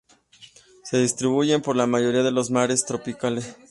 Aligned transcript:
Se 0.83 0.97
distribuyen 0.97 1.61
por 1.61 1.75
la 1.75 1.85
mayoría 1.85 2.23
de 2.23 2.31
los 2.31 2.49
mares 2.49 2.85
tropicales. 2.87 3.55